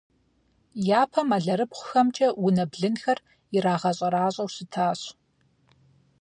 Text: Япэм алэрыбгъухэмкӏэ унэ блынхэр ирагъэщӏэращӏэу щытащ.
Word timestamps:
Япэм 1.01 1.29
алэрыбгъухэмкӏэ 1.37 2.27
унэ 2.45 2.65
блынхэр 2.71 3.19
ирагъэщӏэращӏэу 3.55 4.49
щытащ. 4.53 4.99